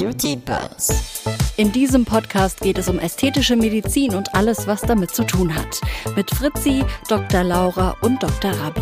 [0.00, 1.22] Beauty Buzz.
[1.58, 5.78] In diesem Podcast geht es um ästhetische Medizin und alles, was damit zu tun hat.
[6.16, 7.44] Mit Fritzi, Dr.
[7.44, 8.50] Laura und Dr.
[8.50, 8.80] Rabi.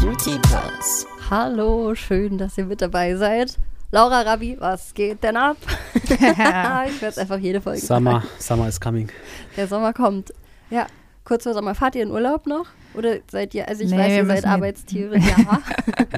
[0.00, 1.04] Beauty Buzz.
[1.30, 3.58] Hallo, schön, dass ihr mit dabei seid.
[3.90, 5.56] Laura, Rabi, was geht denn ab?
[5.94, 9.08] ich werde es einfach jede Folge Summer, Summer is coming.
[9.56, 10.32] Der Sommer kommt.
[10.70, 10.86] Ja,
[11.24, 11.74] kurz vor Sommer.
[11.74, 12.66] Fahrt ihr in Urlaub noch?
[12.94, 15.60] Oder seid ihr, also ich Nee, weiß, ihr seid Arbeitstiere, ja.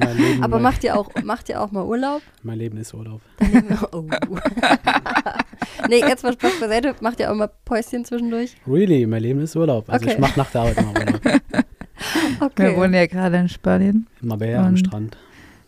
[0.13, 2.21] Leben, Aber macht ihr auch, macht ihr auch mal Urlaub?
[2.43, 3.21] mein Leben ist Urlaub.
[3.91, 4.03] Oh.
[5.89, 6.95] nee, jetzt mal Spaß beiseite.
[7.01, 8.55] Macht ihr auch mal Päuschen zwischendurch?
[8.67, 9.89] Really, mein Leben ist Urlaub.
[9.89, 10.13] Also Okay.
[10.15, 11.21] ich mache nach der Arbeit immer Urlaub.
[12.57, 14.07] Wir wohnen ja gerade in Spanien.
[14.21, 15.17] In Marbella am Strand.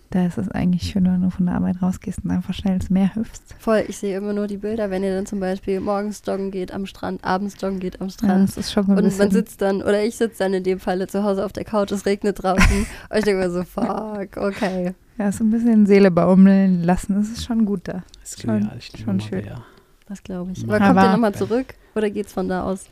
[0.09, 2.89] Da ist es eigentlich schön, wenn du von der Arbeit rausgehst und einfach schnell ins
[2.89, 3.55] Meer hüpfst.
[3.59, 6.71] Voll, ich sehe immer nur die Bilder, wenn ihr dann zum Beispiel morgens joggen geht
[6.73, 8.47] am Strand, abends joggen geht am Ja, Strand.
[8.47, 11.07] das ist schon ein und man sitzt dann, oder ich sitze dann in dem Falle
[11.07, 12.85] zu Hause auf der Couch, es regnet draußen.
[13.09, 14.93] und ich denke mir so, fuck, okay.
[15.17, 17.15] ja, so ein bisschen Seele baumeln lassen.
[17.15, 18.03] Das ist schon gut da.
[18.21, 18.77] Das ist Schon- genial.
[18.79, 19.39] Ich schon schön.
[19.39, 19.65] Marbella.
[20.07, 20.59] Das glaube ich.
[20.61, 21.73] Ja, Aber kommt ihr nochmal zurück?
[21.95, 22.85] Oder geht's von da aus?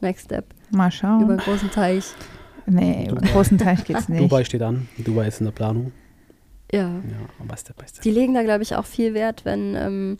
[0.00, 0.44] Next Step.
[0.70, 1.28] Mal Über schauen.
[1.28, 2.04] den großen Teich.
[2.66, 3.32] Nee, über den Dubai.
[3.32, 4.20] großen Teich geht's nicht.
[4.22, 4.86] Dubai steht an.
[4.98, 5.90] Dubai ist in der Planung.
[6.72, 6.88] Ja.
[6.88, 7.00] Ja,
[7.38, 8.02] aber Step by Step.
[8.02, 10.18] Die legen da, glaube ich, auch viel Wert, wenn, ähm,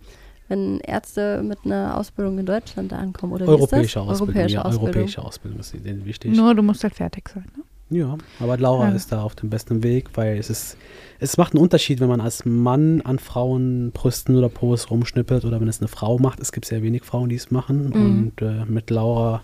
[0.49, 3.33] wenn Ärzte mit einer Ausbildung in Deutschland da ankommen.
[3.33, 4.03] Oder wie Europäische ist das?
[4.03, 4.29] Ausbildung.
[4.29, 4.87] Europäische ja, Ausbildung.
[4.95, 6.37] europäische Ausbildung ist denen wichtig.
[6.37, 7.47] Nur du musst halt fertig sein.
[7.57, 7.63] Ne?
[7.99, 8.95] Ja, aber Laura Ja.
[8.95, 10.79] ist da auf dem besten Weg, weil es ist,
[11.21, 15.61] es macht einen Unterschied, wenn man als Mann an Frauen Brüsten oder Po's rumschnippelt oder
[15.61, 16.41] wenn es eine Frau macht.
[16.41, 17.91] Es gibt sehr wenig Frauen, die es machen.
[17.91, 18.33] Mhm.
[18.39, 19.43] Und äh, mit Laura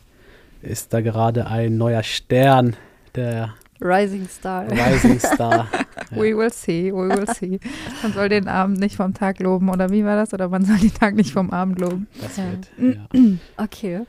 [0.63, 2.75] ist da gerade ein neuer Stern,
[3.15, 4.67] der Rising Star.
[4.71, 5.69] Rising Star.
[5.73, 5.85] Ja.
[6.11, 7.61] We will see, we will see.
[8.03, 10.33] Man soll den Abend nicht vom Tag loben, oder wie war das?
[10.33, 12.07] Oder man soll den Tag nicht vom Abend loben.
[12.23, 12.45] Das Ja.
[12.79, 13.21] wird, ja.
[13.59, 14.01] Okay.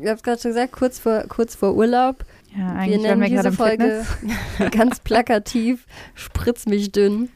[0.00, 2.24] Ich habe es gerade schon gesagt, kurz vor, kurz vor Urlaub.
[2.56, 4.04] Ja, Wir eigentlich nennen waren wir diese Folge
[4.70, 7.28] ganz plakativ, spritz mich dünn.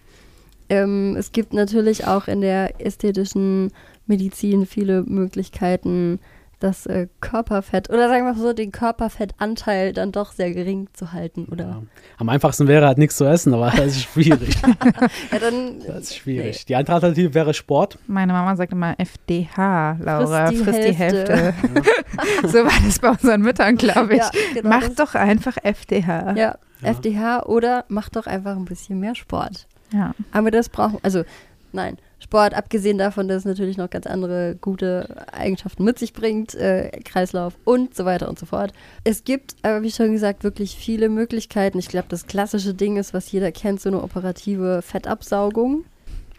[0.69, 3.73] Ähm, es gibt natürlich auch in der ästhetischen
[4.07, 6.20] Medizin viele Möglichkeiten,
[6.61, 11.13] das äh, Körperfett oder sagen wir mal so, den Körperfettanteil dann doch sehr gering zu
[11.13, 11.64] halten, oder?
[11.64, 11.83] Ja.
[12.19, 14.57] Am einfachsten wäre halt nichts zu essen, aber das ist schwierig.
[15.33, 16.64] Ja, dann Das ist schwierig.
[16.67, 17.98] Die andere Alternative wäre Sport.
[18.07, 21.55] Meine Mama sagt immer FDH, Laura, Frisst frisst die die Hälfte.
[22.46, 24.20] so war das bei unseren Müttern, glaube ich.
[24.20, 26.35] Ja, genau Mach doch einfach FDH.
[26.36, 26.90] ja, Ja.
[26.90, 29.67] FDH oder mach doch einfach ein bisschen mehr Sport.
[29.92, 30.14] Ja.
[30.33, 31.25] Aber das brauchen, also
[31.73, 36.55] nein, Sport, abgesehen davon, dass es natürlich noch ganz andere gute Eigenschaften mit sich bringt,
[36.55, 38.73] äh, Kreislauf und so weiter und so fort.
[39.05, 41.78] Es gibt, aber wie schon gesagt, wirklich viele Möglichkeiten.
[41.78, 45.84] Ich glaube, das klassische Ding ist, was jeder kennt, so eine operative Fettabsaugung,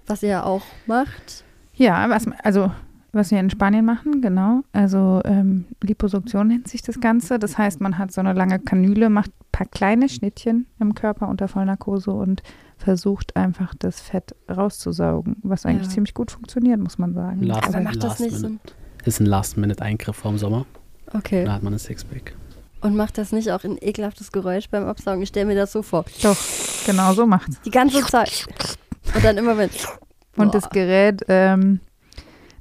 [0.05, 1.43] was ihr ja auch macht.
[1.75, 2.71] Ja, was, also
[3.11, 4.61] was wir in Spanien machen, genau.
[4.73, 7.39] Also ähm, Liposuktion nennt sich das Ganze.
[7.39, 11.49] Das heißt, man hat so eine lange Kanüle, macht paar kleine Schnittchen im Körper unter
[11.49, 12.41] Vollnarkose und
[12.77, 15.93] versucht einfach das Fett rauszusaugen, was eigentlich Ja.
[15.95, 17.43] ziemlich gut funktioniert, muss man sagen.
[17.43, 18.59] Last, Aber macht das last nicht ein,
[19.03, 20.65] ist ein Last-Minute-Eingriff vorm Sommer.
[21.13, 21.43] Okay.
[21.43, 22.35] Da hat man ein Sixpack.
[22.81, 25.21] Und macht das nicht auch ein ekelhaftes Geräusch beim Absaugen?
[25.23, 26.05] Ich stelle mir das so vor.
[26.23, 26.37] Doch,
[26.85, 27.59] genau so macht's.
[27.65, 28.47] Die ganze Zeit.
[29.13, 29.69] Und dann immer wenn.
[30.37, 30.69] Und das.
[30.69, 31.81] Gerät, ähm,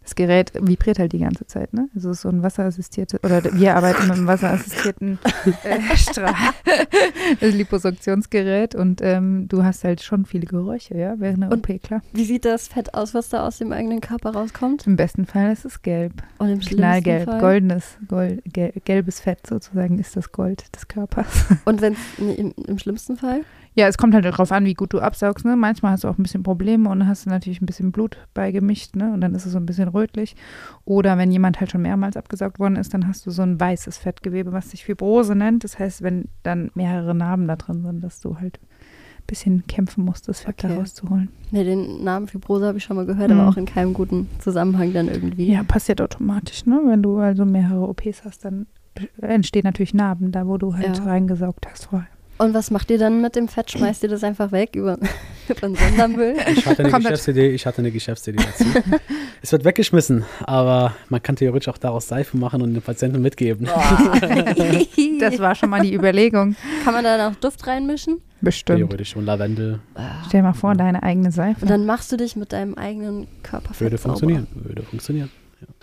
[0.08, 1.88] das Gerät vibriert halt die ganze Zeit, ne?
[1.94, 5.18] Also so ein wasserassistiertes, oder wir arbeiten mit einem wasserassistierten
[5.64, 6.34] äh, Strahl,
[7.40, 12.00] das Liposuktionsgerät und ähm, du hast halt schon viele Geräusche, ja, während der OP, klar.
[12.12, 14.86] Wie sieht das Fett aus, was da aus dem eigenen Körper rauskommt?
[14.86, 17.40] Im besten Fall ist es gelb, Und im schlimmsten knallgelb, Fall?
[17.40, 21.46] goldenes, gold, gel, gelbes Fett sozusagen ist das Gold des Körpers.
[21.66, 23.42] Und wenn im, im schlimmsten Fall?
[23.78, 25.44] Ja, es kommt halt darauf an, wie gut du absaugst.
[25.44, 25.54] Ne?
[25.54, 28.96] Manchmal hast du auch ein bisschen Probleme und hast du natürlich ein bisschen Blut beigemischt
[28.96, 29.12] ne?
[29.12, 30.36] und dann ist es so ein bisschen rötlich.
[30.84, 33.98] Oder wenn jemand halt schon mehrmals abgesaugt worden ist, dann hast du so ein weißes
[33.98, 35.64] Fettgewebe, was sich Fibrose nennt.
[35.64, 40.04] Das heißt, wenn dann mehrere Narben da drin sind, dass du halt ein bisschen kämpfen
[40.04, 40.68] musst, das Fett Okay.
[40.74, 41.28] da rauszuholen.
[41.50, 43.40] Ne, den Namen Fibrose habe ich schon mal gehört, Mhm.
[43.40, 45.52] aber auch in keinem guten Zusammenhang dann irgendwie.
[45.52, 46.64] Ja, passiert automatisch.
[46.64, 46.80] Ne?
[46.86, 48.66] Wenn du also mehrere OPs hast, dann
[49.20, 51.04] entstehen natürlich Narben da, wo du halt Ja.
[51.04, 52.08] reingesaugt hast vorher.
[52.38, 53.70] Und was macht ihr dann mit dem Fett?
[53.72, 54.96] Schmeißt ihr das einfach weg über,
[55.48, 56.36] über den Sondermüll?
[56.52, 58.64] Ich hatte eine halt- Geschäftsidee, ich hatte eine Geschäftsidee dazu.
[59.42, 63.68] es wird weggeschmissen, aber man kann theoretisch auch daraus Seife machen und den Patienten mitgeben.
[65.20, 66.54] Das war schon mal die Überlegung.
[66.84, 68.18] Kann man da noch Duft reinmischen?
[68.40, 68.78] Bestimmt.
[68.78, 69.80] Theoretisch und Lavendel
[70.28, 71.62] Stell dir mal vor, deine eigene Seife.
[71.62, 74.10] Und dann machst du dich mit deinem eigenen Körperfett würde sauber.
[74.10, 74.46] funktionieren.
[74.54, 75.30] Würde funktionieren.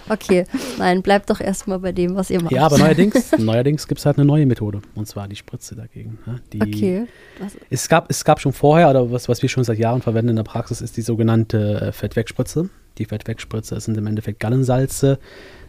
[0.08, 0.46] Okay,
[0.78, 2.52] nein, bleibt doch erstmal bei dem, was ihr macht.
[2.54, 4.82] Ja, aber neuerdings, neuerdings gibt es halt eine neue Methode.
[4.94, 6.20] Und zwar die Spritze dagegen.
[6.26, 6.42] ne?
[6.54, 7.08] Die, Okay.
[7.40, 10.30] Was, Es gab, es gab schon vorher, oder was, was wir schon seit Jahren verwenden
[10.30, 12.70] in der Praxis, ist die sogenannte äh, Fettwegspritze.
[12.98, 15.20] Die Fettwegspritze sind im Endeffekt Gallensalze,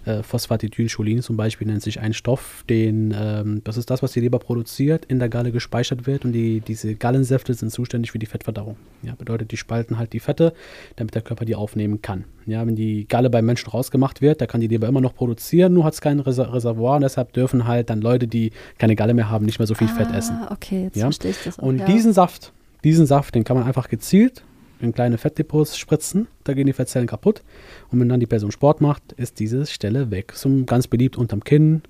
[0.06, 4.20] Äh, Phosphatidylcholin zum Beispiel nennt sich ein Stoff, den, ähm, das ist das, was die
[4.20, 8.26] Leber produziert, in der Galle gespeichert wird und die, diese Gallensäfte sind zuständig für die
[8.26, 8.76] Fettverdauung.
[9.03, 10.53] Ja, bedeutet, die spalten halt die Fette,
[10.94, 12.25] damit der Körper die aufnehmen kann.
[12.47, 15.75] Ja, wenn die Galle beim Menschen rausgemacht wird, da kann die Leber immer noch produzieren,
[15.75, 19.12] nur hat es kein Reser Reservoir und deshalb dürfen halt dann Leute, die keine Galle
[19.12, 20.37] mehr haben, nicht mehr so viel Fett essen.
[20.41, 21.06] Ah, okay, jetzt Ja.
[21.06, 21.64] verstehe ich das auch.
[21.64, 21.85] Und ja.
[21.87, 22.53] diesen Saft,
[22.85, 24.44] diesen Saft, den kann man einfach gezielt
[24.81, 26.28] in kleine Fettdepots spritzen.
[26.44, 27.43] Da gehen die Fettzellen kaputt.
[27.90, 30.32] Und wenn dann die Person Sport macht, ist diese Stelle weg.
[30.34, 31.82] So ganz beliebt unterm Kinn.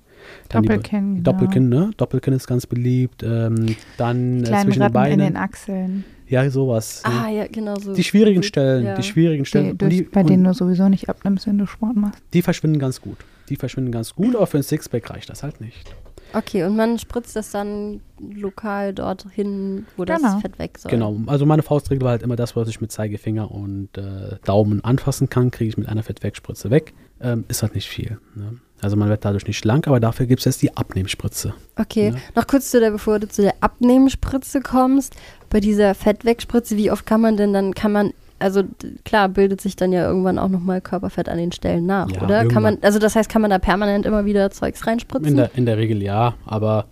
[0.49, 1.31] Dann die- Doppelkinn, genau.
[1.31, 1.91] Doppelkinn, ne?
[1.97, 3.23] Doppelkinn ist ganz beliebt.
[3.23, 5.19] Ähm, dann äh, zwischen den Rappen in Beinen.
[5.19, 7.01] den Achseln, Ja, sowas.
[7.05, 7.93] Ah, ja, genau so.
[7.93, 8.95] Die schwierigen Stellen, Ja.
[8.95, 9.77] die schwierigen die, Stellen.
[9.77, 12.21] durch, die, bei denen du sowieso nicht abnimmst, wenn du Sport machst.
[12.33, 13.17] die verschwinden ganz gut.
[13.49, 15.95] Die verschwinden ganz gut, aber für ein Sixpack reicht das halt nicht.
[16.33, 20.39] Okay, und man spritzt das dann lokal dorthin, wo das Genau.
[20.39, 20.89] Fett weg soll.
[20.91, 24.83] Genau, also meine Faustregel war halt immer das, was ich mit Zeigefinger und äh, Daumen
[24.83, 26.93] anfassen kann, kriege ich mit einer Fettwegspritze weg.
[27.21, 28.19] Ähm, ist halt nicht viel.
[28.35, 28.57] Ne?
[28.81, 31.53] Also man wird dadurch nicht schlank, aber dafür gibt es jetzt die Abnehmspritze.
[31.77, 32.15] Okay, Ja.
[32.35, 35.15] noch kurz zu der, bevor du zu der Abnehmspritze kommst.
[35.49, 38.63] Bei dieser Fettwegspritze, wie oft kann man denn dann, kann man, also
[39.05, 42.27] klar, bildet sich dann ja irgendwann auch nochmal Körperfett an den Stellen nach, Ja, oder?
[42.27, 42.63] Kann irgendwann.
[42.63, 45.27] man, also das heißt, kann man da permanent immer wieder Zeugs reinspritzen?
[45.29, 46.85] In der, in der Regel ja, aber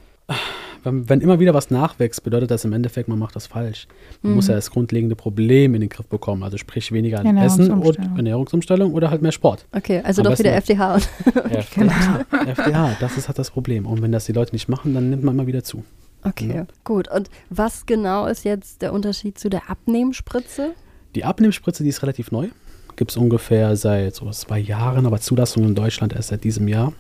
[0.84, 3.88] wenn, wenn immer wieder was nachwächst, bedeutet das im Endeffekt, man macht das falsch.
[4.22, 4.36] Man Mhm.
[4.36, 7.98] muss ja das grundlegende Problem in den Griff bekommen, also sprich weniger an Essen und
[7.98, 8.94] Ernährungsumstellung.
[8.94, 9.66] Oder halt mehr Sport.
[9.76, 10.94] okay, also Am doch wieder FDH.
[10.96, 11.10] Und
[11.52, 13.86] FDH, FDH, das ist halt das Problem.
[13.88, 15.84] Und wenn das die Leute nicht machen, dann nimmt man immer wieder zu.
[16.24, 16.66] okay, Ja.
[16.84, 17.08] gut.
[17.12, 20.72] Und was genau ist jetzt der Unterschied zu der Abnehmspritze?
[21.16, 22.50] Die Abnehmspritze, die ist relativ neu.
[22.98, 26.94] Gibt es ungefähr seit so zwei Jahren, aber Zulassung in Deutschland erst seit diesem Jahr.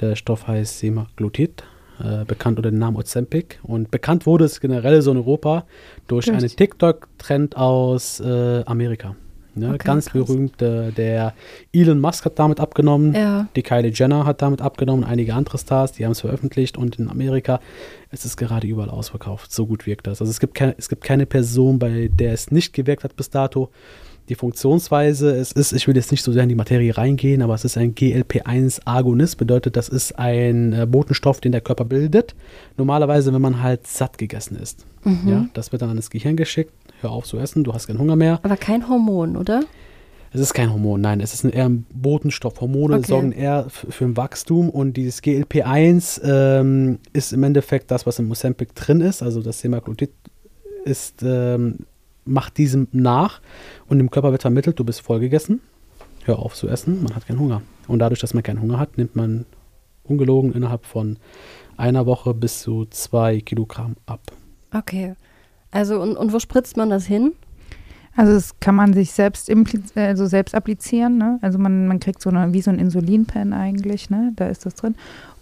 [0.00, 1.62] Der Stoff heißt Semaglutid,
[2.00, 3.58] äh, bekannt unter dem Namen Ozempic.
[3.62, 5.66] Und bekannt wurde es generell so in Europa
[6.08, 9.16] durch Durch- einen TikTok-Trend aus äh, Amerika.
[9.56, 9.68] Ne?
[9.74, 10.26] Okay, Ganz krass.
[10.26, 11.34] berühmt, äh, der
[11.72, 13.14] Elon Musk hat damit abgenommen.
[13.14, 13.48] Ja.
[13.56, 17.08] Die Kylie Jenner hat damit abgenommen, einige andere Stars, die haben es veröffentlicht und in
[17.08, 17.60] Amerika
[18.10, 19.52] es ist gerade überall ausverkauft.
[19.52, 20.20] So gut wirkt das.
[20.20, 23.30] Also es gibt keine, es gibt keine Person, bei der es nicht gewirkt hat bis
[23.30, 23.70] dato.
[24.30, 27.54] Die Funktionsweise, es ist, ich will jetzt nicht so sehr in die Materie reingehen, aber
[27.54, 32.34] es ist ein GLP-1-Agonist, bedeutet, das ist ein äh, Botenstoff, den der Körper bildet.
[32.78, 34.86] Normalerweise, wenn man halt satt gegessen ist.
[35.04, 35.28] Mhm.
[35.28, 36.72] Ja, das wird dann an das Gehirn geschickt.
[37.04, 38.40] Hör auf zu essen, du hast keinen Hunger mehr.
[38.42, 39.60] Aber kein Hormon, oder?
[40.32, 42.62] Es ist kein Hormon, nein, es ist ein, eher ein Botenstoff.
[42.62, 43.06] Hormone Okay.
[43.06, 48.30] sorgen eher für ein Wachstum und dieses GLP-1 ähm, ist im Endeffekt das, was im
[48.30, 50.12] Ozempic drin ist, also das Semaglutid
[50.86, 51.80] ist, ähm,
[52.24, 53.42] macht diesem nach
[53.86, 55.60] und dem Körper wird vermittelt, du bist vollgegessen,
[56.24, 57.60] hör auf zu essen, man hat keinen Hunger.
[57.86, 59.44] Und dadurch, dass man keinen Hunger hat, nimmt man
[60.04, 61.18] ungelogen innerhalb von
[61.76, 64.22] einer Woche bis zu zwei Kilogramm ab.
[64.72, 65.14] Okay.
[65.74, 67.32] Also, und, und wo spritzt man das hin?
[68.16, 69.50] Also das kann man sich selbst
[69.96, 71.40] also selbst applizieren, ne?
[71.42, 74.32] Also man, man kriegt so eine, wie so ein Insulinpen eigentlich, ne?
[74.36, 74.94] Da ist das drin.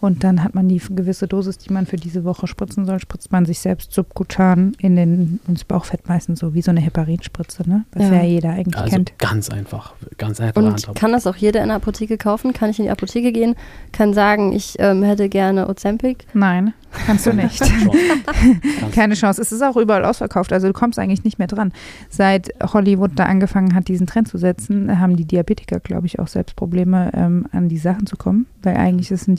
[0.03, 3.31] Und dann hat man die gewisse Dosis, die man für diese Woche spritzen soll, spritzt
[3.31, 7.85] man sich selbst subkutan in den, ins Bauchfett meistens so, wie so eine Heparinspritze, ne?
[7.93, 8.15] Was Ja.
[8.17, 9.17] ja, jeder eigentlich Also kennt.
[9.19, 10.95] ganz einfach, ganz einfach Und handhaben.
[10.99, 12.53] kann das auch jeder in der Apotheke kaufen?
[12.53, 13.55] Kann ich in die Apotheke gehen,
[13.93, 16.27] kann sagen, ich ähm, hätte gerne Ozempic?
[16.35, 16.75] Nein,
[17.07, 17.63] kannst du nicht.
[18.93, 19.41] Keine Chance.
[19.41, 20.53] Es ist auch überall ausverkauft.
[20.53, 21.73] Also du kommst eigentlich nicht mehr dran.
[22.11, 26.29] Seit Hollywood da angefangen hat, diesen Trend zu setzen, haben die Diabetiker, glaube ich, auch
[26.29, 28.47] selbst Probleme, ähm, an die Sachen zu kommen.
[28.63, 29.37] Weil eigentlich ist es ein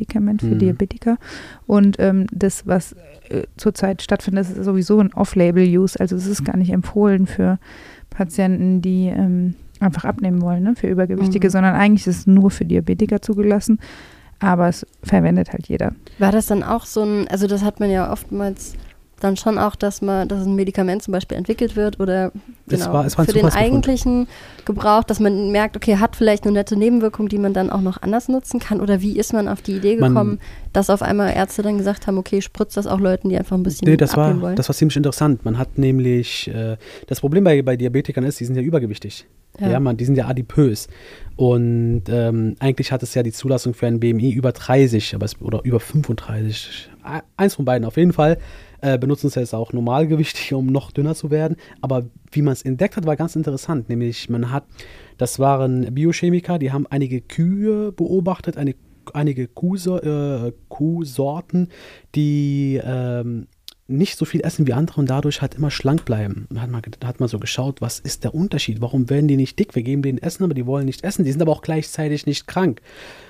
[0.00, 0.58] Diabetesmedikament für Mhm.
[0.58, 1.18] Diabetiker.
[1.66, 2.92] Und ähm, das, was
[3.28, 5.98] äh, zurzeit stattfindet, ist sowieso ein Off-Label-Use.
[6.00, 7.58] Also es ist gar nicht empfohlen für
[8.10, 10.74] Patienten, die ähm, einfach abnehmen wollen, ne?
[10.76, 11.52] für Übergewichtige, Mhm.
[11.52, 13.78] sondern eigentlich ist es nur für Diabetiker zugelassen.
[14.38, 15.92] Aber es verwendet halt jeder.
[16.18, 18.74] War das dann auch so ein, also das hat man ja oftmals
[19.20, 22.32] dann schon auch, dass man, dass ein Medikament zum Beispiel entwickelt wird oder
[22.68, 24.26] genau, war- war für den eigentlichen
[24.64, 28.02] Gebrauch, dass man merkt, okay, hat vielleicht eine nette Nebenwirkung, die man dann auch noch
[28.02, 30.40] anders nutzen kann oder wie ist man auf die Idee Man- gekommen,
[30.72, 33.62] dass auf einmal Ärzte dann gesagt haben, okay, spritzt das auch Leuten, die einfach ein
[33.62, 34.56] bisschen Nee, das war, wollen?
[34.56, 35.44] das war ziemlich interessant.
[35.44, 39.26] Man hat nämlich, äh, das Problem bei, bei Diabetikern ist, die sind ja übergewichtig.
[39.58, 40.88] Ja, man, die sind ja adipös.
[41.36, 45.38] Und ähm, eigentlich hat es ja die Zulassung für ein BMI über 30 aber es,
[45.40, 46.88] oder über 35.
[47.04, 48.38] E- Eins von beiden auf jeden Fall.
[48.82, 51.56] Äh, benutzen es jetzt auch Normalgewichtige, um noch dünner zu werden.
[51.80, 53.88] Aber wie man es entdeckt hat, war ganz interessant.
[53.88, 54.64] Nämlich, man hat,
[55.18, 58.74] das waren Biochemiker, die haben einige Kühe beobachtet, eine,
[59.12, 61.68] einige Kuhso äh, Kuhsorten,
[62.14, 63.46] die ähm,
[63.90, 66.46] nicht so viel essen wie andere und dadurch halt immer schlank bleiben.
[66.56, 66.70] Hat
[67.04, 68.80] hat man so geschaut, was ist der Unterschied?
[68.80, 69.74] Warum werden die nicht dick?
[69.74, 71.24] Wir geben denen Essen, aber die wollen nicht essen.
[71.24, 72.80] Die sind aber auch gleichzeitig nicht krank.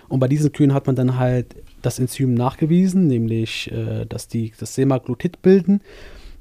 [0.08, 4.52] Und bei diesen Kühen hat man dann halt das Enzym nachgewiesen, nämlich, äh, dass die
[4.58, 5.80] das Semaglutid bilden.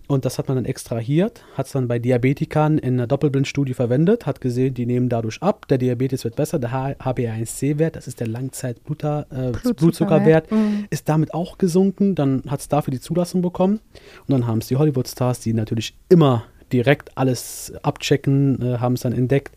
[0.07, 4.25] Und das hat man dann extrahiert, hat es dann bei Diabetikern in einer Doppelblindstudie verwendet,
[4.25, 8.25] hat gesehen, die nehmen dadurch ab, der Diabetes wird besser, der HbA1c-Wert, das ist der
[8.27, 10.85] Langzeit-Blutzuckerwert, äh, Mhm.
[10.89, 12.15] ist damit auch gesunken.
[12.15, 13.79] Dann hat es dafür die Zulassung bekommen.
[14.27, 19.01] Und dann haben es die Hollywood-Stars, die natürlich immer direkt alles abchecken, äh, haben es
[19.01, 19.55] dann entdeckt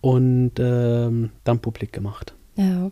[0.00, 2.34] und ähm, dann publik gemacht.
[2.56, 2.90] Ja.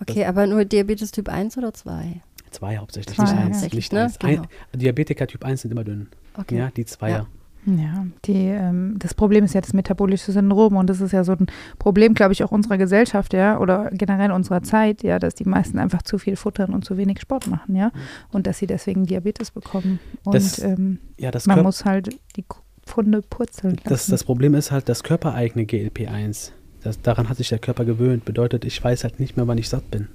[0.00, 2.20] Okay, aber nur Diabetes Typ 1 oder 2?
[2.50, 3.38] Zwei hauptsächlich, Zwei, nicht ja.
[3.38, 3.46] eins.
[3.56, 4.02] Hauptsächlich, Nicht ne?
[4.04, 4.18] eins.
[4.18, 4.42] Genau.
[4.72, 6.08] Ein, Diabetiker Typ 1 sind immer dünn.
[6.34, 6.56] Okay.
[6.58, 7.26] Ja, die Zweier.
[7.66, 11.32] Ja, die, ähm, das Problem ist ja das metabolische Syndrom und das ist ja so
[11.32, 11.46] ein
[11.78, 15.78] Problem, glaube ich, auch unserer Gesellschaft, ja, oder generell unserer Zeit, ja, dass die meisten
[15.78, 17.90] einfach zu viel futtern und zu wenig Sport machen, ja,
[18.30, 19.98] und dass sie deswegen Diabetes bekommen.
[20.24, 22.44] Und Das- ähm, Ja, das, man muss halt die
[22.86, 23.88] Pfunde purzeln lassen.
[23.90, 26.52] das, das Problem ist halt das körpereigene GLP-1.
[26.82, 28.24] Das, daran hat sich der Körper gewöhnt.
[28.24, 30.08] Bedeutet, ich weiß halt nicht mehr, wann ich satt bin.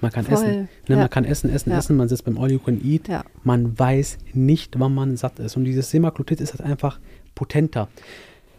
[0.00, 0.34] Man kann Voll.
[0.34, 0.68] essen.
[0.88, 0.96] Ne, Ja.
[0.96, 1.78] Man kann essen, essen, Ja.
[1.78, 1.96] essen.
[1.96, 3.08] Man sitzt beim All You Can Eat.
[3.08, 3.22] Ja.
[3.44, 5.56] Man weiß nicht, wann man satt ist.
[5.56, 6.98] Und dieses Semaglutid ist halt einfach
[7.34, 7.88] potenter.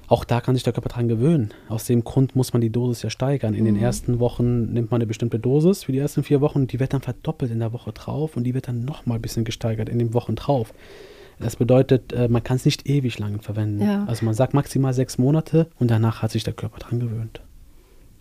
[0.08, 1.52] Auch da kann sich der Körper dran gewöhnen.
[1.70, 3.54] Aus dem Grund muss man die Dosis ja steigern.
[3.54, 3.82] In den Mhm.
[3.82, 6.94] ersten Wochen nimmt man eine bestimmte Dosis für die ersten vier Wochen und die wird
[6.94, 9.98] dann verdoppelt in der Woche drauf und die wird dann nochmal ein bisschen gesteigert in
[10.00, 10.74] den Wochen drauf.
[11.42, 13.84] Das bedeutet, äh, man kann es nicht ewig lang verwenden.
[13.84, 14.06] Ja.
[14.06, 17.42] Also man sagt maximal sechs Monate und danach hat sich der Körper dran gewöhnt.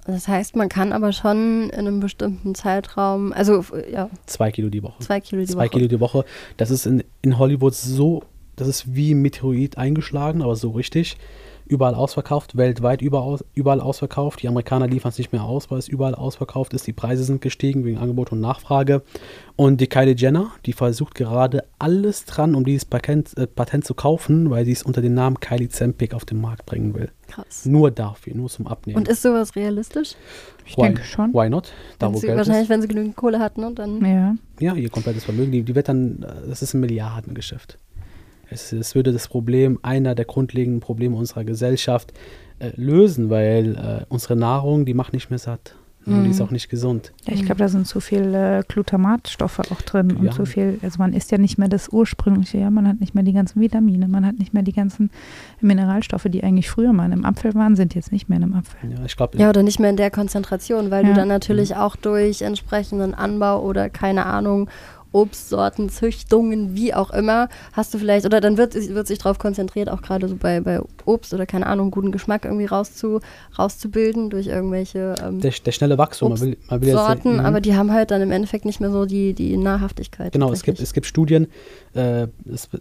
[0.06, 4.82] Das heißt, man kann aber schon in einem bestimmten Zeitraum, also ja, Zwei Kilo die
[4.82, 5.00] Woche.
[5.02, 5.68] zwei Kilo die Zwei Woche.
[5.70, 6.24] Kilo die Woche.
[6.56, 8.22] Das ist in, in Hollywood so,
[8.56, 11.16] das ist wie ein Meteorit eingeschlagen, aber so richtig.
[11.70, 14.42] Überall ausverkauft, weltweit überall, überall ausverkauft.
[14.42, 16.84] Die Amerikaner liefern es nicht mehr aus, weil es überall ausverkauft ist.
[16.88, 19.02] Die Preise sind gestiegen wegen Angebot und Nachfrage.
[19.54, 23.94] Und die Kylie Jenner, die versucht gerade alles dran, um dieses Patent, äh, Patent zu
[23.94, 27.12] kaufen, weil sie es unter dem Namen Kylie Zempic auf den Markt bringen will.
[27.28, 27.66] Krass.
[27.66, 28.98] Nur dafür, nur zum Abnehmen.
[28.98, 30.16] Und ist sowas realistisch?
[30.66, 31.32] ich why, denke schon.
[31.32, 31.72] Why not?
[32.00, 32.68] Da, Wenn wo sie, Geld wahrscheinlich, ist.
[32.70, 33.70] wenn sie genügend Kohle hat, ne?
[33.72, 34.34] Dann Ja.
[34.58, 37.78] Ja, ihr komplettes Vermögen, die, die wird dann, äh, das ist ein Milliardengeschäft.
[38.50, 42.12] Es, es würde das Problem, einer der grundlegenden Probleme unserer Gesellschaft
[42.58, 45.76] äh, lösen, weil äh, unsere Nahrung, die macht nicht mehr satt.
[46.06, 46.46] Und die ist Mhm.
[46.46, 47.12] auch nicht gesund.
[47.26, 50.30] Ja, ich glaube, da sind zu viel äh, Glutamatstoffe auch drin und Ja.
[50.32, 53.22] zu viel, also man isst ja nicht mehr das ursprüngliche, ja, man hat nicht mehr
[53.22, 55.10] die ganzen Vitamine, man hat nicht mehr die ganzen
[55.60, 58.90] Mineralstoffe, die eigentlich früher mal im Apfel waren, sind jetzt nicht mehr in einem Apfel.
[58.90, 61.10] Ja, ich glaube, Ja, oder nicht mehr in der Konzentration, weil Ja.
[61.10, 64.70] du dann natürlich auch durch entsprechenden Anbau oder keine Ahnung,
[65.12, 69.88] Obstsorten, Züchtungen, wie auch immer, hast du vielleicht, oder dann wird, wird sich darauf konzentriert,
[69.88, 73.20] auch gerade so bei, bei Obst oder keine Ahnung, guten Geschmack irgendwie rauszu,
[73.58, 77.40] rauszubilden durch irgendwelche ähm, der, der schnelle Wachstum, man will, man will jetzt, Sorten, Mhm.
[77.40, 80.32] aber die haben halt dann im Endeffekt nicht mehr so die, die Nahrhaftigkeit.
[80.32, 81.48] Genau, es gibt, es gibt Studien,
[81.94, 82.28] äh,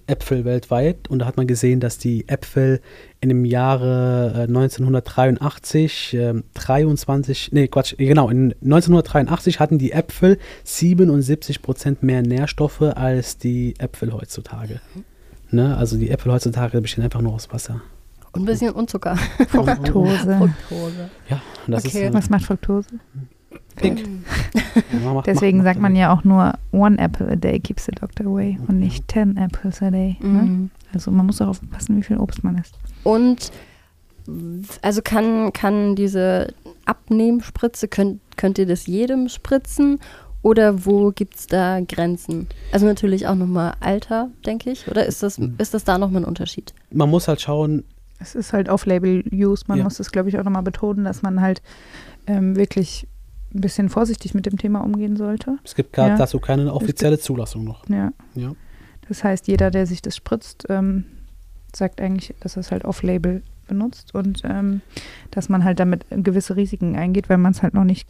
[0.07, 2.79] Äpfel weltweit, und da hat man gesehen, dass die Äpfel
[3.21, 10.37] in dem Jahre äh, 1983, ähm, 23, nee, Quatsch, genau, in 1983 hatten die Äpfel
[10.63, 14.81] 77 Prozent mehr Nährstoffe als die Äpfel heutzutage.
[15.51, 15.75] Ne?
[15.77, 17.81] Also die Äpfel heutzutage bestehen einfach nur aus Wasser.
[18.31, 19.15] Und ein bisschen Unzucker.
[19.49, 20.37] Fructose.
[20.37, 21.09] Fructose.
[21.29, 22.07] Ja, das Okay.
[22.07, 22.87] ist Was macht Fructose?
[23.77, 24.01] pink.
[25.03, 27.91] Ja, macht- Deswegen macht- sagt man ja auch nur one apple a day keeps the
[27.93, 30.17] doctor away und nicht ten apples a day.
[30.19, 30.27] Ne?
[30.27, 30.71] Mhm.
[30.93, 32.75] Also man muss auch aufpassen, wie viel Obst man isst.
[33.03, 33.51] Und
[34.83, 36.53] also kann, kann diese
[36.85, 39.99] Abnehmspritze, könnt, könnt ihr das jedem spritzen?
[40.41, 42.47] Oder wo gibt es da Grenzen?
[42.71, 44.87] Also natürlich auch nochmal Alter, denke ich.
[44.87, 46.73] Oder ist das, ist das da nochmal ein Unterschied?
[46.91, 47.83] Man muss halt schauen,
[48.19, 49.65] Es ist halt Off-Label-Use.
[49.67, 49.83] Man Ja.
[49.85, 51.61] muss das, glaube ich, auch nochmal betonen, dass man halt
[52.27, 53.07] ähm, wirklich
[53.53, 55.57] ein bisschen vorsichtig mit dem Thema umgehen sollte.
[55.63, 56.17] es gibt gerade Ja.
[56.17, 57.87] dazu keine offizielle Zulassung noch.
[57.89, 58.11] Ja.
[58.35, 58.51] Ja.
[59.07, 61.05] Das heißt, jeder, der sich das spritzt, ähm,
[61.75, 64.81] sagt eigentlich, dass er es halt off-label benutzt und ähm,
[65.31, 68.07] dass man halt damit gewisse Risiken eingeht, weil man es halt noch nicht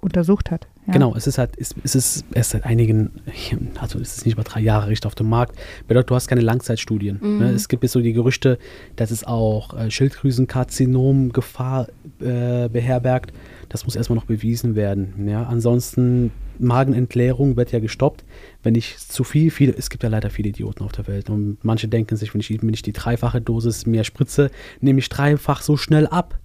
[0.00, 0.66] untersucht hat.
[0.86, 0.92] Ja?
[0.92, 3.10] Genau, es ist halt, es, es ist erst seit einigen,
[3.80, 5.56] also es ist nicht über drei Jahre richtig auf dem Markt.
[5.88, 7.18] Bedeutet, du hast keine Langzeitstudien.
[7.20, 7.38] Mhm.
[7.38, 7.50] Ne?
[7.50, 8.58] Es gibt jetzt so die Gerüchte,
[8.96, 11.88] dass es auch äh, Schilddrüsenkarzinom-Gefahr
[12.20, 13.32] äh, beherbergt.
[13.68, 15.28] Das muss erstmal noch bewiesen werden.
[15.28, 15.44] Ja?
[15.44, 18.24] Ansonsten, Magenentleerung wird ja gestoppt,
[18.62, 21.28] wenn ich zu viel, viele, es gibt ja leider viele Idioten auf der Welt.
[21.30, 24.50] Und manche denken sich, wenn ich, wenn ich die dreifache Dosis mehr spritze,
[24.80, 26.38] nehme ich dreifach so schnell ab.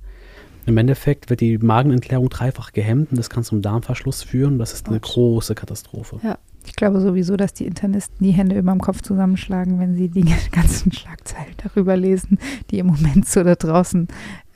[0.66, 4.60] Im Endeffekt wird die Magenentleerung dreifach gehemmt und das kann zum Darmverschluss führen.
[4.60, 5.14] Das ist eine Gott.
[5.14, 6.20] große Katastrophe.
[6.24, 6.38] Ja.
[6.66, 10.26] Ich glaube sowieso, dass die Internisten die Hände über dem Kopf zusammenschlagen, wenn sie die
[10.52, 12.38] ganzen Schlagzeilen darüber lesen,
[12.70, 14.08] die im Moment so da draußen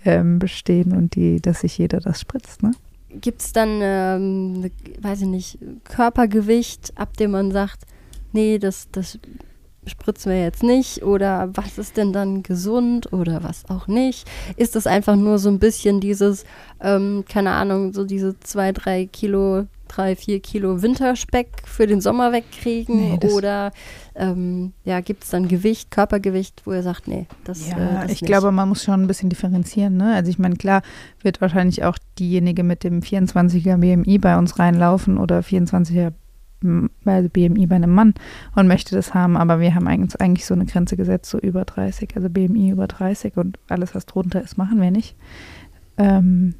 [0.05, 2.61] ähm, bestehen und die, dass sich jeder das spritzt.
[2.61, 2.71] Ne?
[3.09, 4.71] Gibt es dann, ähm,
[5.01, 7.85] weiß ich nicht, Körpergewicht, ab dem man sagt,
[8.33, 9.17] nee, das, das
[9.87, 14.27] spritzen wir jetzt nicht oder was ist denn dann gesund oder was auch nicht?
[14.57, 16.45] Ist es einfach nur so ein bisschen dieses,
[16.81, 22.31] ähm, keine Ahnung, so diese zwei, drei Kilo, drei, vier Kilo Winterspeck für den Sommer
[22.31, 23.71] wegkriegen Nee, das- oder
[24.15, 28.11] ähm, ja, gibt es dann Gewicht, Körpergewicht, wo ihr sagt, nee, das, Ja, äh, das
[28.11, 28.25] ich nicht.
[28.25, 29.97] glaube, man muss schon ein bisschen differenzieren.
[29.97, 30.15] Ne?
[30.15, 30.81] Also ich meine, klar
[31.21, 36.13] wird wahrscheinlich auch diejenige mit dem 24er BMI bei uns reinlaufen oder 24er m,
[37.05, 38.13] also BMI bei einem Mann
[38.55, 41.65] und möchte das haben, aber wir haben eigentlich, eigentlich so eine Grenze gesetzt, so über
[41.65, 45.15] 30, also BMI über 30 und alles, was drunter ist, machen wir nicht.
[45.97, 46.55] Ähm,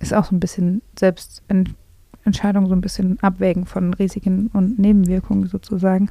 [0.00, 6.10] ist auch so ein bisschen Selbstentscheidung, so ein bisschen Abwägen von Risiken und Nebenwirkungen sozusagen.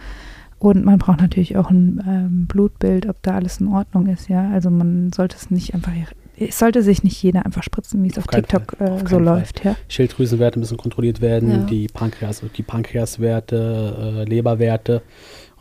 [0.60, 4.50] Und man braucht natürlich auch ein ähm, Blutbild, ob da alles in Ordnung ist, ja.
[4.52, 5.92] Also man sollte es nicht einfach,
[6.52, 9.64] sollte sich nicht jeder einfach spritzen, wie es auf, Auf TikTok äh, auf so läuft,
[9.64, 9.76] ja.
[9.88, 11.58] Schilddrüsenwerte müssen kontrolliert werden, Ja.
[11.66, 15.02] die, Pankreas, die Pankreaswerte, äh, Leberwerte.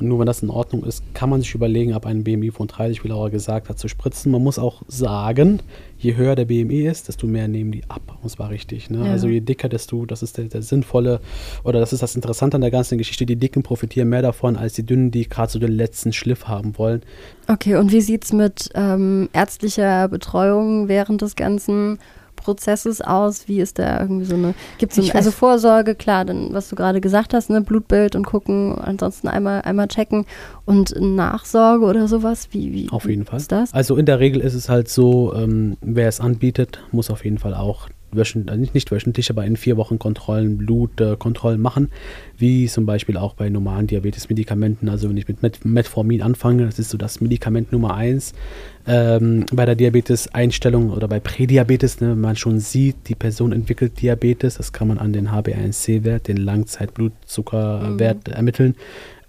[0.02, 2.66] Und nur wenn das in Ordnung ist, kann man sich überlegen, ab einem BMI von
[2.66, 4.32] 30, wie Laura gesagt hat, zu spritzen.
[4.32, 5.60] Man muss auch sagen,
[5.96, 8.18] je höher der BMI ist, desto mehr nehmen die ab.
[8.20, 8.90] Und zwar richtig.
[8.90, 9.06] Ne?
[9.06, 9.12] Ja.
[9.12, 11.20] Also je dicker, desto, das ist der, der sinnvolle,
[11.62, 14.72] oder das ist das Interessante an der ganzen Geschichte, die Dicken profitieren mehr davon als
[14.72, 17.02] die Dünnen, die gerade so den letzten Schliff haben wollen.
[17.46, 21.98] Okay, und wie sieht es mit ähm, ärztlicher Betreuung während des ganzen
[22.42, 23.48] Prozesses aus?
[23.48, 27.00] Wie ist da irgendwie so eine, gibt es also Vorsorge, klar, dann, was du gerade
[27.00, 30.26] gesagt hast, ne, Blutbild und gucken, ansonsten einmal, einmal checken
[30.64, 32.48] und Nachsorge oder sowas?
[32.52, 33.38] Wie, wie Auf jeden wie Fall.
[33.38, 33.72] ist das?
[33.72, 37.38] Also in der Regel ist es halt so, ähm, wer es anbietet, muss auf jeden
[37.38, 41.88] Fall auch wöchentlich, also nicht, nicht wöchentlich, aber in vier Wochen Kontrollen, Blutkontrollen äh, machen,
[42.36, 44.88] wie zum Beispiel auch bei normalen Diabetes-Medikamenten.
[44.88, 48.32] Also wenn ich mit Met Metformin anfange, das ist so das Medikament Nummer eins
[48.86, 54.00] ähm, bei der Diabetes-Einstellung oder bei Prädiabetes, ne, wenn man schon sieht, die Person entwickelt
[54.00, 58.76] Diabetes, das kann man an den HbA1c-Wert, den Langzeitblutzuckerwert ermitteln.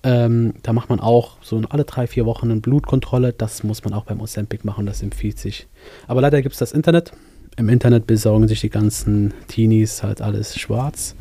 [0.06, 3.32] Ähm, da macht man auch so alle drei, vier Wochen eine Blutkontrolle.
[3.32, 5.68] Das muss man auch beim Ozempic machen, das empfiehlt sich.
[6.08, 7.14] Aber leider gibt es das Internet.
[7.56, 11.16] Im Internet besorgen sich die ganzen Teenies halt alles schwarz.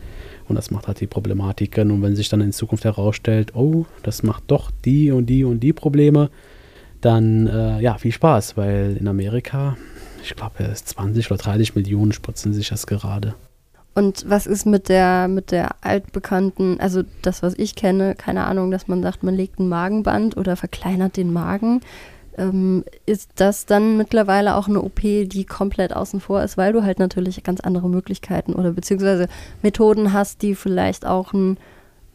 [0.49, 1.91] Und das macht halt die Problematiken.
[1.91, 5.61] Und wenn sich dann in Zukunft herausstellt, oh, das macht doch die und die und
[5.61, 6.31] die Probleme,
[7.01, 9.77] dann äh, ja, viel Spaß, weil in Amerika,
[10.23, 13.35] ich glaube, 20 oder 30 Millionen spritzen sich das gerade.
[13.95, 18.71] Und was ist mit der, mit der altbekannten, also das, was ich kenne, keine Ahnung,
[18.71, 21.83] dass man sagt, man legt ein Magenband oder verkleinert den Magen.
[22.39, 26.83] Ähm, ist das dann mittlerweile auch eine OP, die komplett außen vor ist, weil du
[26.83, 29.29] halt natürlich ganz andere Möglichkeiten oder beziehungsweise
[29.63, 31.59] Methoden hast, die vielleicht auch ein,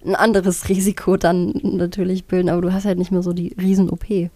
[0.04, 4.30] ein anderes Risiko dann natürlich bilden, aber du hast halt nicht mehr so die Riesen-OP.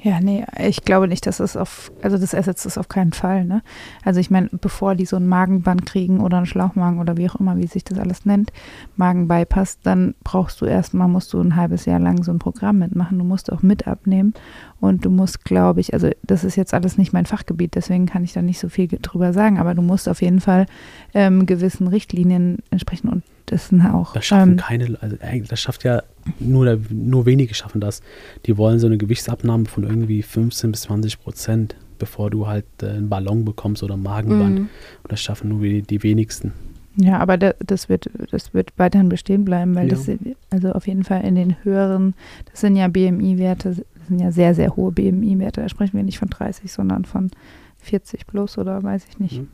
[0.00, 3.44] Ja, nee, ich glaube nicht, dass es auf, also das ersetzt es auf keinen Fall,
[3.44, 3.62] ne?
[4.04, 7.34] Also ich meine, bevor die so ein Magenband kriegen oder einen Schlauchmagen oder wie auch
[7.34, 8.52] immer, wie sich das alles nennt,
[8.94, 13.18] Magenbypass, dann brauchst du erstmal, musst du ein halbes Jahr lang so ein Programm mitmachen.
[13.18, 14.34] Du musst auch mit abnehmen
[14.78, 18.22] und du musst, glaube ich, also das ist jetzt alles nicht mein Fachgebiet, deswegen kann
[18.22, 20.66] ich da nicht so viel drüber sagen, aber du musst auf jeden Fall
[21.12, 24.12] ähm, gewissen Richtlinien entsprechen und das sind auch.
[24.12, 25.16] Das schaffen ähm, keine, also
[25.48, 26.02] das schafft ja
[26.38, 28.02] nur, nur wenige schaffen das.
[28.46, 32.88] Die wollen so eine Gewichtsabnahme von irgendwie 15 bis 20 Prozent, bevor du halt äh,
[32.88, 34.58] einen Ballon bekommst oder ein Magenband.
[34.58, 34.68] Mhm.
[35.02, 36.52] Und das schaffen nur die, die wenigsten.
[36.96, 39.94] Ja, aber da, das wird das wird weiterhin bestehen bleiben, weil Ja.
[39.94, 40.10] das
[40.50, 42.14] also auf jeden Fall in den höheren,
[42.50, 45.60] das sind ja BMI-Werte, das sind ja sehr sehr hohe BMI-Werte.
[45.62, 47.30] Da sprechen wir nicht von 30, sondern von
[47.78, 49.38] 40 plus oder weiß ich nicht.
[49.38, 49.48] Mhm.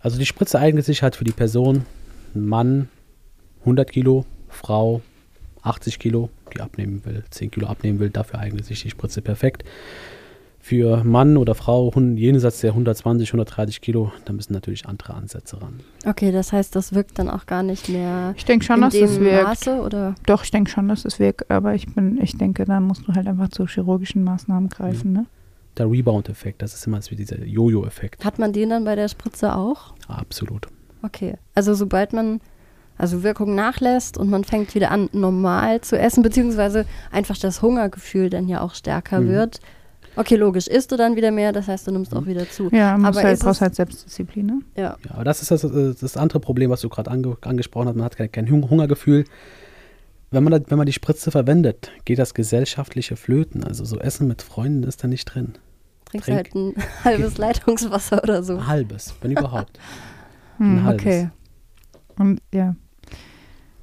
[0.00, 1.84] Also die Spritze eignet sich halt für die Person,
[2.34, 2.88] Mann
[3.66, 5.02] 100 Kilo, Frau
[5.62, 9.64] 80 Kilo, die abnehmen will, 10 Kilo abnehmen will, dafür eignet sich die Spritze perfekt.
[10.60, 15.80] Für Mann oder Frau jenseits der 120, 130 Kilo, da müssen natürlich andere Ansätze ran.
[16.04, 18.94] Okay, das heißt, das wirkt dann auch gar nicht mehr Ich denke schon, in dass
[18.94, 19.44] dem das wirkt.
[19.44, 22.80] Maße oder Doch, ich denke schon, dass es wirkt, aber ich bin, ich denke, da
[22.80, 25.26] musst du halt einfach zu chirurgischen Maßnahmen greifen, ne?
[25.76, 28.24] Der Rebound-Effekt, das ist immer so wie dieser Jojo-Effekt.
[28.24, 29.94] hat man den dann bei der Spritze auch?
[30.08, 30.66] Absolut.
[31.02, 31.34] Okay.
[31.54, 32.40] Also sobald man
[32.98, 38.30] also Wirkung nachlässt und man fängt wieder an, normal zu essen, beziehungsweise einfach das Hungergefühl
[38.30, 39.28] dann ja auch stärker Mhm.
[39.28, 39.60] wird.
[40.18, 42.70] Okay, logisch, isst du dann wieder mehr, das heißt, du nimmst auch wieder zu.
[42.72, 44.60] Ja, Aber halt, ist brauchst halt Selbstdisziplin, ne?
[44.74, 44.96] Ja.
[45.04, 47.96] Ja, aber das ist das, äh, das andere Problem, was du gerade ange angesprochen hast.
[47.96, 49.24] Man hat kein, kein Hung- Hungergefühl.
[50.30, 53.62] Wenn man, wenn man die Spritze verwendet, geht das gesellschaftliche Flöten.
[53.62, 55.52] Also so Essen mit Freunden ist da nicht drin.
[56.06, 56.36] Trinkst Trink.
[56.38, 58.54] halt ein halbes Leitungswasser oder so.
[58.54, 59.78] Ein halbes, wenn überhaupt.
[60.58, 61.02] Hm, Ein halbes.
[61.04, 61.30] Okay.
[62.18, 62.74] Und ja.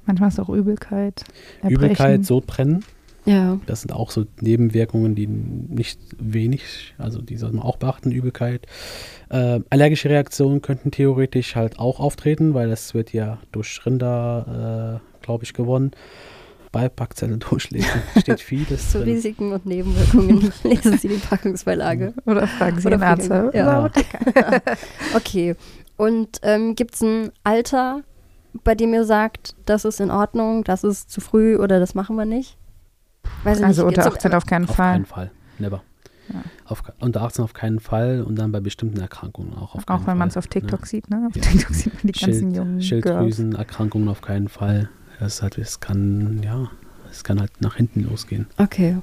[0.06, 1.24] Manchmal ist auch Übelkeit.
[1.62, 1.74] Erbrechen.
[1.76, 2.84] Übelkeit, Sodbrennen,
[3.24, 3.58] Ja.
[3.66, 8.66] das sind auch so Nebenwirkungen, die nicht wenig, also die sollte man auch beachten, Übelkeit.
[9.30, 15.24] Äh, allergische Reaktionen könnten theoretisch halt auch auftreten, weil das wird ja durch Rinder, äh,
[15.24, 15.92] glaube ich, gewonnen.
[16.72, 18.02] Beipackzettel durchlesen.
[18.20, 19.14] Steht vieles Zu drin.
[19.14, 22.14] Risiken und Nebenwirkungen lesen Sie die Packungsbeilage.
[22.26, 23.26] Oder fragen Sie Oder den Arzt.
[23.30, 23.84] oder ja.
[23.84, 24.60] Apotheker.
[25.14, 25.54] Okay.
[25.96, 28.02] Und ähm, gibt es ein Alter,
[28.62, 32.16] bei dem ihr sagt, das ist in Ordnung, das ist zu früh oder das machen
[32.16, 32.56] wir nicht?
[33.42, 33.98] Weiß ich Also nicht.
[33.98, 34.92] unter jetzt- 18 auf keinen Auf Fall.
[34.92, 35.30] keinen Fall.
[35.58, 35.82] Never.
[36.32, 36.42] Ja.
[36.66, 40.06] Auf, unter 18 auf keinen Fall und dann bei bestimmten Erkrankungen auch auf keinen Auch
[40.06, 41.26] wenn man es auf TikTok sieht, ne?
[41.28, 41.42] Auf Ja.
[41.42, 42.86] TikTok sieht man die ganzen Schild, jungen Girls.
[42.86, 44.88] Schilddrüsenerkrankungen auf keinen Fall.
[45.20, 46.70] Es, hat, es kann, ja,
[47.10, 48.46] es kann halt nach hinten losgehen.
[48.58, 48.96] Okay,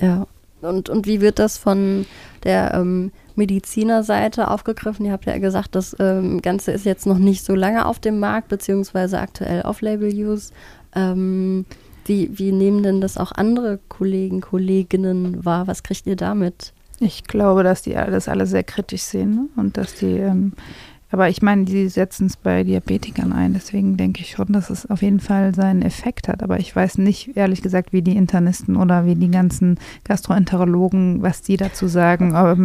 [0.00, 0.26] ja.
[0.60, 2.06] Und, und wie wird das von
[2.44, 5.06] der ähm, Medizinerseite aufgegriffen?
[5.06, 8.18] Ihr habt ja gesagt, das ähm, Ganze ist jetzt noch nicht so lange auf dem
[8.18, 10.52] Markt, beziehungsweise aktuell Off-Label-Use.
[10.94, 11.64] Ähm,
[12.04, 15.66] wie, wie nehmen denn das auch andere Kollegen, Kolleginnen wahr?
[15.66, 16.72] Was kriegt ihr damit?
[17.00, 19.48] Ich glaube, dass die das alle sehr kritisch sehen ne?
[19.56, 20.52] und dass die, ähm,
[21.10, 23.54] aber ich meine, die setzen es bei Diabetikern ein.
[23.54, 26.42] Deswegen denke ich schon, dass es auf jeden Fall seinen Effekt hat.
[26.42, 31.42] Aber ich weiß nicht, ehrlich gesagt, wie die Internisten oder wie die ganzen Gastroenterologen, was
[31.42, 32.58] die dazu sagen, ob,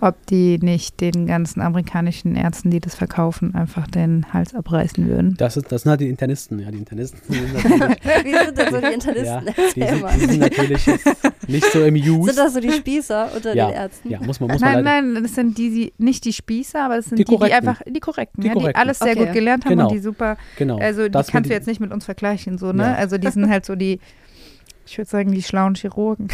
[0.00, 5.34] ob die nicht den ganzen amerikanischen Ärzten, die das verkaufen, einfach den Hals abreißen würden.
[5.36, 6.58] Das, ist, das sind halt die Internisten.
[6.58, 9.46] Ja, die Internisten sind natürlich, Wie sind denn so die ja, Internisten?
[9.76, 11.06] die, Erzähl sind, die sind natürlich jetzt
[11.50, 12.32] nicht so im Use.
[12.32, 14.10] Sind das so die Spießer unter ja, den Ärzten?
[14.10, 16.82] ja, muss man, muss man Nein, leider, nein, das sind die, die nicht die Spießer,
[16.84, 18.80] aber das sind Die die, die, einfach die korrekten, Die ja, die Korrekten.
[18.80, 19.24] alles sehr Okay.
[19.26, 19.88] gut gelernt haben Genau.
[19.88, 20.78] und die super genau.
[20.78, 22.82] Also die das mit kannst du die- jetzt nicht mit uns vergleichen, so, ne?
[22.84, 22.94] Ja.
[22.94, 24.00] Also die sind halt so die,
[24.86, 26.28] ich würde sagen, die schlauen Chirurgen.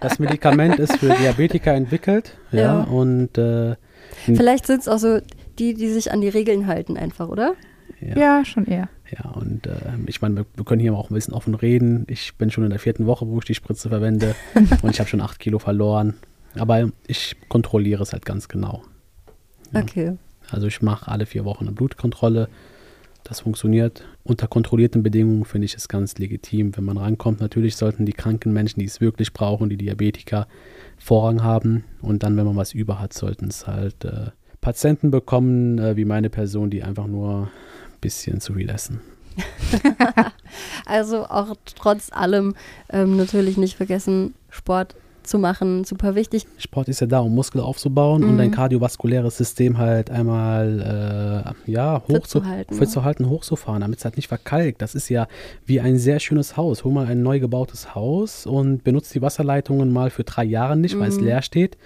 [0.00, 2.36] Das Medikament ist für Diabetiker entwickelt.
[2.52, 2.80] Ja, Ja.
[2.82, 3.76] und äh,
[4.24, 5.20] Vielleicht sind es auch so
[5.58, 7.54] die, die sich an die Regeln halten einfach, oder?
[8.00, 8.16] Ja.
[8.16, 8.88] Ja, schon eher.
[9.10, 12.06] Ja, und äh, ich meine, wir, wir können hier auch ein bisschen offen reden.
[12.08, 14.34] Ich bin schon in der vierten Woche, wo ich die Spritze verwende
[14.82, 16.14] und ich habe schon acht Kilo verloren.
[16.58, 18.82] Aber ich kontrolliere es halt ganz genau.
[19.72, 19.82] Ja.
[19.82, 20.16] Okay.
[20.50, 22.48] Also ich mache alle vier Wochen eine Blutkontrolle.
[23.24, 24.04] Das funktioniert.
[24.22, 27.40] Unter kontrollierten Bedingungen finde ich es ganz legitim, wenn man rankommt.
[27.40, 30.46] Natürlich sollten die kranken Menschen, die es wirklich brauchen, die Diabetiker,
[30.96, 31.84] Vorrang haben.
[32.00, 34.30] Und dann, wenn man was über hat, sollten es halt äh,
[34.60, 37.50] Patienten bekommen, äh, wie meine Person, die einfach nur
[38.00, 39.00] bisschen zu essen.
[40.86, 42.54] Also auch trotz allem
[42.90, 46.46] ähm, natürlich nicht vergessen, Sport zu machen, super wichtig.
[46.56, 48.38] Sport ist ja da, um Muskel aufzubauen und Mhm.
[48.38, 52.88] dein kardiovaskuläres System halt einmal äh, ja, hoch Fit zu, halten, fit ne?
[52.88, 54.80] zu halten, hochzufahren, damit es halt nicht verkalkt.
[54.82, 55.26] Das ist ja
[55.64, 56.84] wie ein sehr schönes Haus.
[56.84, 60.98] Hol mal ein neu gebautes Haus und benutzt die Wasserleitungen mal für drei Jahre nicht,
[61.00, 61.24] weil es Mhm.
[61.26, 61.76] leer steht.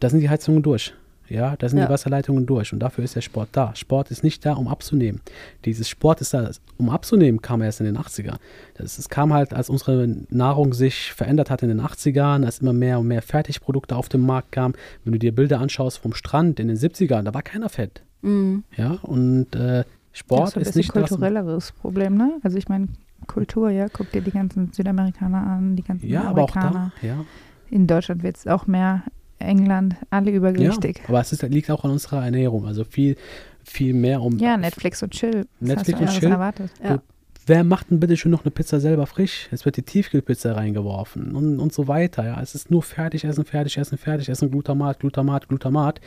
[0.00, 0.94] Da sind die Heizungen durch.
[1.28, 1.86] Ja, da sind Ja.
[1.86, 3.74] die Wasserleitungen durch und dafür ist der Sport da.
[3.74, 5.20] Sport ist nicht da, um abzunehmen.
[5.64, 8.36] Dieses Sport ist da, um abzunehmen, kam erst in den 80ern.
[8.74, 12.72] Das, es kam halt, als unsere Nahrung sich verändert hat in den 80ern, als immer
[12.72, 14.74] mehr und mehr Fertigprodukte auf den Markt kamen.
[15.04, 18.02] Wenn du dir Bilder anschaust vom Strand in den 70ern, da war keiner fett.
[18.22, 18.64] Mhm.
[18.76, 21.08] Ja, und äh, Das Sport ist ein ist bisschen nicht das.
[21.10, 22.38] kulturelleres Problem, ne?
[22.42, 22.88] Also ich meine,
[23.26, 26.92] Kultur, ja, guck dir die ganzen Südamerikaner an, die ganzen Ja, aber auch Amerikaner.
[27.02, 27.06] da.
[27.06, 27.24] Ja,
[27.70, 29.02] In Deutschland wird es auch mehr,
[29.38, 31.02] England, alle ja übergewichtig.
[31.08, 32.66] aber es ist, liegt auch an unserer Ernährung.
[32.66, 33.16] Also viel,
[33.64, 34.38] viel mehr um.
[34.38, 35.46] Ja, Netflix und Chill.
[35.60, 36.30] Was Netflix hast du und Chill.
[36.30, 36.70] erwartet?
[36.82, 37.02] Ja.
[37.48, 39.48] Wer macht denn bitte schon noch eine Pizza selber frisch?
[39.52, 42.24] Es wird die Tiefkühlpizza reingeworfen und, und so weiter.
[42.24, 46.00] Ja, es ist nur Fertigessen, Fertigessen, Fertigessen, Glutamat, Glutamat, Glutamat.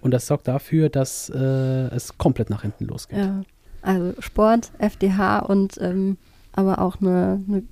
[0.00, 3.18] Und das sorgt dafür, dass äh, es komplett nach hinten losgeht.
[3.18, 3.42] Ja.
[3.82, 6.16] Also Sport, FDH und ähm,
[6.52, 7.62] aber auch eine, eine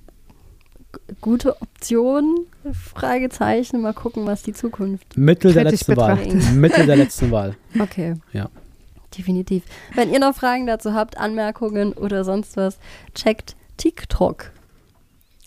[1.19, 3.81] gute Option, Fragezeichen.
[3.81, 5.17] Mal gucken, was die Zukunft.
[5.17, 6.15] Mittel der letzten Wahl.
[6.15, 6.53] betrachtet.
[6.55, 7.55] Mittel der letzten Wahl.
[7.79, 8.15] Okay.
[8.31, 8.49] Ja.
[9.17, 9.63] Definitiv.
[9.93, 12.77] Wenn ihr noch Fragen dazu habt, Anmerkungen oder sonst was,
[13.13, 14.51] checkt TikTok.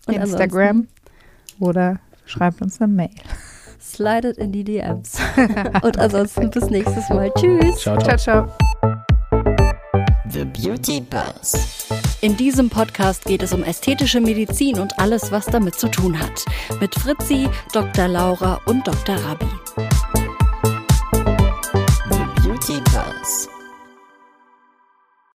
[0.06, 0.88] Und Instagram
[1.58, 3.10] oder schreibt uns eine Mail.
[3.80, 5.18] Slidet in die DMs.
[5.82, 7.30] Und ansonsten bis nächstes Mal.
[7.38, 7.80] Tschüss.
[7.80, 8.16] Ciao, ciao.
[8.16, 9.04] Ciao, ciao.
[10.30, 11.88] The Beauty Buzz.
[12.20, 16.44] In diesem Podcast geht es um ästhetische Medizin und alles, was damit zu tun hat.
[16.80, 18.08] Mit Fritzi, Dr.
[18.08, 19.14] Laura und Dr.
[19.14, 19.46] Rabi.